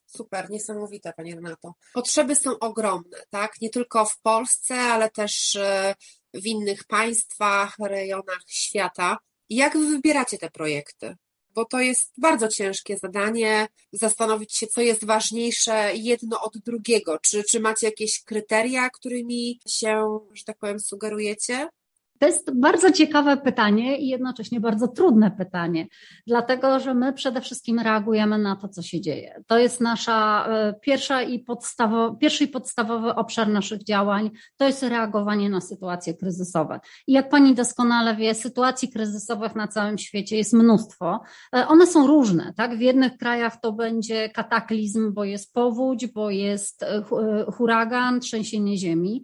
[0.10, 1.74] Super, niesamowite, Pani Renato.
[1.94, 3.62] Potrzeby są ogromne, tak?
[3.62, 5.96] Nie tylko w Polsce, ale też e,
[6.34, 9.18] w innych państwach, rejonach świata.
[9.50, 11.16] Jak Wy wybieracie te projekty?
[11.56, 17.20] bo to jest bardzo ciężkie zadanie, zastanowić się, co jest ważniejsze jedno od drugiego.
[17.22, 21.70] Czy, czy macie jakieś kryteria, którymi się, że tak powiem, sugerujecie?
[22.20, 25.88] To jest bardzo ciekawe pytanie i jednocześnie bardzo trudne pytanie,
[26.28, 29.44] dlatego że my przede wszystkim reagujemy na to, co się dzieje.
[29.48, 34.84] To jest nasza e, pierwsza i podstawo, pierwszy i podstawowy obszar naszych działań, to jest
[34.84, 36.80] reagowanie na sytuacje kryzysowe.
[37.08, 41.20] I jak pani doskonale wie, sytuacji kryzysowych na całym świecie jest mnóstwo.
[41.56, 42.78] E, one są różne, tak?
[42.78, 47.04] W jednych krajach to będzie kataklizm, bo jest powódź, bo jest e,
[47.52, 49.24] huragan, trzęsienie ziemi.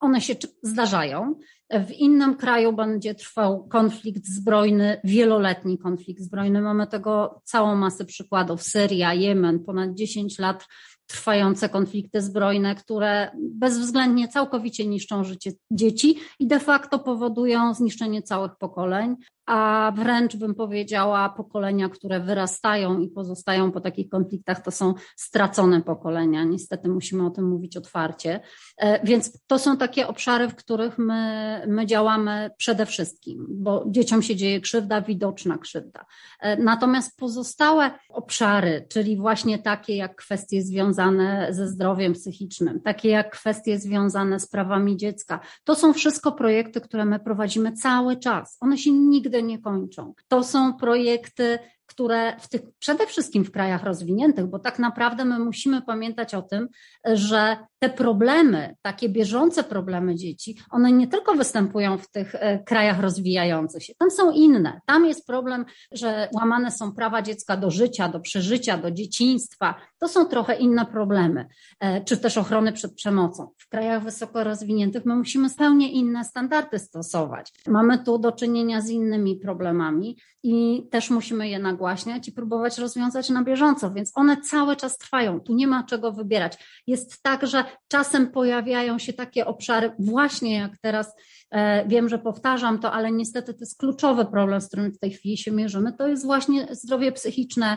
[0.00, 1.34] One się zdarzają.
[1.70, 6.62] W innym kraju będzie trwał konflikt zbrojny, wieloletni konflikt zbrojny.
[6.62, 8.62] Mamy tego całą masę przykładów.
[8.62, 10.66] Syria, Jemen, ponad 10 lat
[11.06, 18.52] trwające konflikty zbrojne, które bezwzględnie całkowicie niszczą życie dzieci i de facto powodują zniszczenie całych
[18.56, 19.16] pokoleń
[19.48, 25.82] a wręcz bym powiedziała, pokolenia, które wyrastają i pozostają po takich konfliktach, to są stracone
[25.82, 26.44] pokolenia.
[26.44, 28.40] Niestety musimy o tym mówić otwarcie.
[28.78, 34.22] E, więc to są takie obszary, w których my, my działamy przede wszystkim, bo dzieciom
[34.22, 36.04] się dzieje krzywda, widoczna krzywda.
[36.40, 43.30] E, natomiast pozostałe obszary, czyli właśnie takie jak kwestie związane ze zdrowiem psychicznym, takie jak
[43.30, 48.56] kwestie związane z prawami dziecka, to są wszystko projekty, które my prowadzimy cały czas.
[48.60, 50.14] One się nigdy nie kończą.
[50.28, 51.58] To są projekty
[51.88, 56.42] które w tych, przede wszystkim w krajach rozwiniętych, bo tak naprawdę my musimy pamiętać o
[56.42, 56.68] tym,
[57.04, 63.00] że te problemy, takie bieżące problemy dzieci, one nie tylko występują w tych e, krajach
[63.00, 64.80] rozwijających się, tam są inne.
[64.86, 69.74] Tam jest problem, że łamane są prawa dziecka do życia, do przeżycia, do dzieciństwa.
[69.98, 71.46] To są trochę inne problemy,
[71.80, 73.48] e, czy też ochrony przed przemocą.
[73.58, 77.52] W krajach wysoko rozwiniętych my musimy zupełnie inne standardy stosować.
[77.66, 83.30] Mamy tu do czynienia z innymi problemami i też musimy je nagłaśniać i próbować rozwiązać
[83.30, 85.40] na bieżąco, więc one cały czas trwają.
[85.40, 86.82] Tu nie ma czego wybierać.
[86.86, 91.14] Jest tak, że czasem pojawiają się takie obszary, właśnie jak teraz
[91.50, 95.10] e, wiem, że powtarzam to, ale niestety to jest kluczowy problem, z którym w tej
[95.10, 95.92] chwili się mierzymy.
[95.92, 97.76] To jest właśnie zdrowie psychiczne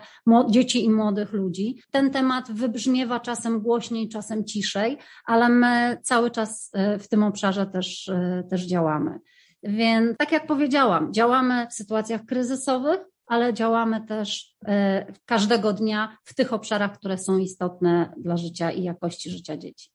[0.49, 1.81] dzieci i młodych ludzi.
[1.91, 7.65] Ten temat wybrzmiewa czasem głośniej, czasem ciszej, ale my cały czas e, w tym obszarze
[7.65, 9.19] też, e, też działamy.
[9.63, 12.99] Więc tak jak powiedziałam, działamy w sytuacjach kryzysowych,
[13.31, 18.83] ale działamy też e, każdego dnia w tych obszarach, które są istotne dla życia i
[18.83, 19.89] jakości życia dzieci.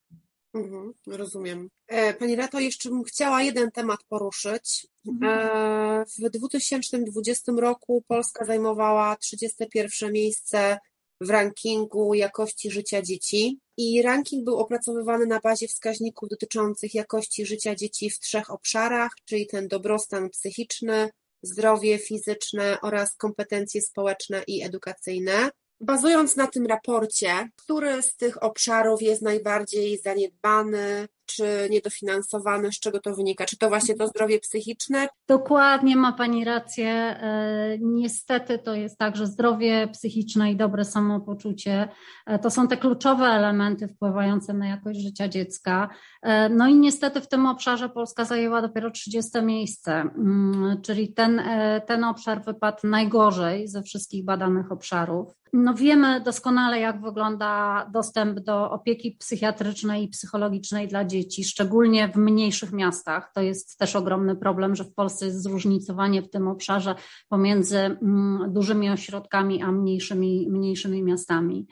[0.55, 1.68] Mhm, rozumiem.
[1.89, 4.87] E, pani Reto, jeszcze bym chciała jeden temat poruszyć.
[5.09, 5.49] Mhm.
[5.49, 10.78] E, w 2020 roku Polska zajmowała 31 miejsce
[11.20, 13.59] w rankingu jakości życia dzieci.
[13.76, 19.47] I ranking był opracowywany na bazie wskaźników dotyczących jakości życia dzieci w trzech obszarach, czyli
[19.47, 21.11] ten dobrostan psychiczny,
[21.43, 25.51] zdrowie fizyczne oraz kompetencje społeczne i edukacyjne.
[25.80, 33.01] Bazując na tym raporcie, który z tych obszarów jest najbardziej zaniedbany, czy niedofinansowany, z czego
[33.01, 33.45] to wynika?
[33.45, 35.09] Czy to właśnie to zdrowie psychiczne?
[35.29, 36.89] Dokładnie ma Pani rację.
[36.89, 41.89] E, niestety to jest tak, że zdrowie psychiczne i dobre samopoczucie
[42.27, 45.89] e, to są te kluczowe elementy wpływające na jakość życia dziecka.
[46.22, 51.43] E, no i niestety w tym obszarze Polska zajęła dopiero 30 miejsce, mm, czyli ten,
[51.87, 55.37] ten obszar wypadł najgorzej ze wszystkich badanych obszarów.
[55.53, 62.16] No wiemy doskonale, jak wygląda dostęp do opieki psychiatrycznej i psychologicznej dla dzieci, szczególnie w
[62.16, 63.32] mniejszych miastach.
[63.34, 66.94] To jest też ogromny problem, że w Polsce jest zróżnicowanie w tym obszarze
[67.28, 71.66] pomiędzy mm, dużymi ośrodkami a mniejszymi, mniejszymi miastami.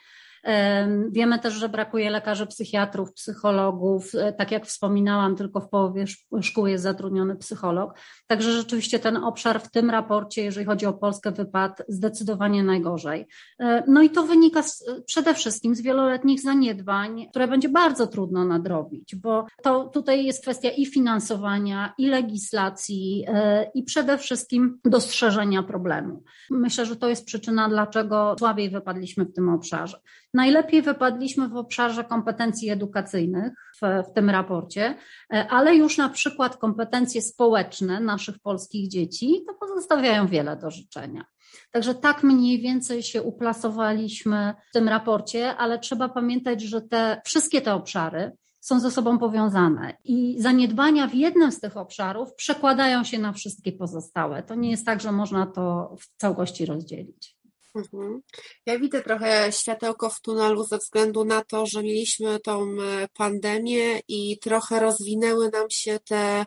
[1.11, 4.15] Wiemy też, że brakuje lekarzy psychiatrów, psychologów.
[4.15, 6.05] E, tak jak wspominałam, tylko w połowie
[6.43, 7.99] szkół jest zatrudniony psycholog.
[8.27, 13.27] Także rzeczywiście ten obszar w tym raporcie, jeżeli chodzi o Polskę, wypadł zdecydowanie najgorzej.
[13.61, 18.45] E, no i to wynika z, przede wszystkim z wieloletnich zaniedbań, które będzie bardzo trudno
[18.45, 25.63] nadrobić, bo to tutaj jest kwestia i finansowania, i legislacji, e, i przede wszystkim dostrzeżenia
[25.63, 26.23] problemu.
[26.51, 30.01] Myślę, że to jest przyczyna, dlaczego słabiej wypadliśmy w tym obszarze.
[30.35, 34.95] Najlepiej wypadliśmy w obszarze kompetencji edukacyjnych w, w, tym raporcie,
[35.33, 41.25] e, ale już na przykład kompetencje społeczne naszych polskich dzieci to pozostawiają wiele do życzenia.
[41.71, 47.61] Także tak mniej więcej się uplasowaliśmy w tym raporcie, ale trzeba pamiętać, że te wszystkie
[47.61, 53.19] te obszary są ze sobą powiązane i zaniedbania w jednym z tych obszarów przekładają się
[53.19, 54.43] na wszystkie pozostałe.
[54.43, 57.34] To nie jest tak, że można to w całości rozdzielić.
[57.75, 58.21] Mhm.
[58.67, 64.01] Ja widzę trochę światełko w tunelu ze względu na to, że mieliśmy tą e, pandemię
[64.09, 66.47] i trochę rozwinęły nam się te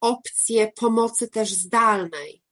[0.00, 2.42] opcje pomocy też zdalnej.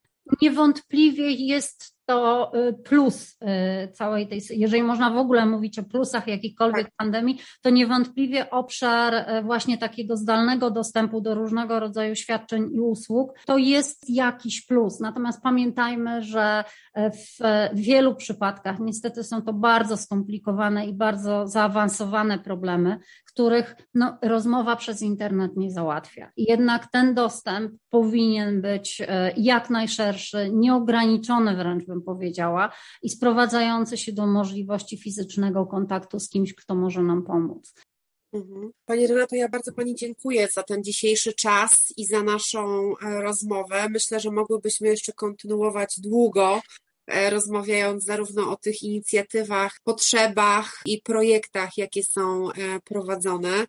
[0.43, 6.27] Niewątpliwie jest to y, plus y, całej tej, jeżeli można w ogóle mówić o plusach
[6.27, 6.95] jakiejkolwiek tak.
[6.97, 13.33] pandemii, to niewątpliwie obszar y, właśnie takiego zdalnego dostępu do różnego rodzaju świadczeń i usług
[13.47, 15.01] to jest jakiś plus.
[15.01, 16.65] Natomiast pamiętajmy, że
[16.97, 22.99] w wielu przypadkach niestety są to bardzo skomplikowane i bardzo zaawansowane problemy,
[23.35, 26.33] których no, rozmowa przez internet nie załatwia.
[26.37, 29.03] Jednak ten dostęp powinien być
[29.37, 32.73] jak najszerszy, nieograniczony wręcz bym powiedziała,
[33.03, 37.75] i sprowadzający się do możliwości fizycznego kontaktu z kimś, kto może nam pomóc.
[38.35, 38.71] Mhm.
[38.85, 43.89] Pani Renato, ja bardzo Pani dziękuję za ten dzisiejszy czas i za naszą e, rozmowę.
[43.89, 46.61] Myślę, że mogłybyśmy jeszcze kontynuować długo, e,
[47.31, 53.67] rozmawiając zarówno o tych inicjatywach, potrzebach i projektach, jakie są e, prowadzone.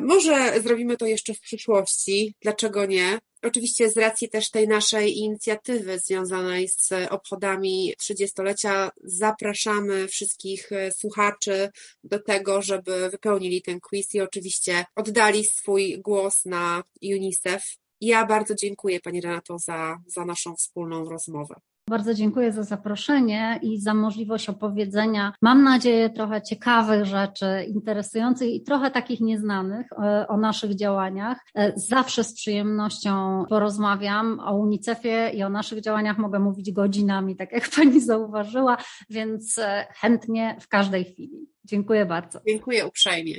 [0.00, 3.18] Może zrobimy to jeszcze w przyszłości, dlaczego nie?
[3.42, 11.70] Oczywiście z racji też tej naszej inicjatywy związanej z obchodami 30-lecia zapraszamy wszystkich e, słuchaczy
[12.04, 17.64] do tego, żeby wypełnili ten quiz i oczywiście oddali swój głos na UNICEF.
[18.00, 21.54] Ja bardzo dziękuję Pani Renato za, za naszą wspólną rozmowę.
[21.90, 28.62] Bardzo dziękuję za zaproszenie i za możliwość opowiedzenia, mam nadzieję, trochę ciekawych rzeczy, interesujących i
[28.62, 31.38] trochę takich nieznanych e, o naszych działaniach.
[31.54, 37.52] E, zawsze z przyjemnością porozmawiam o UNICEF-ie i o naszych działaniach mogę mówić godzinami, tak
[37.52, 38.76] jak Pani zauważyła,
[39.10, 41.48] więc e, chętnie w każdej chwili.
[41.64, 42.40] Dziękuję bardzo.
[42.48, 43.34] Dziękuję uprzejmie.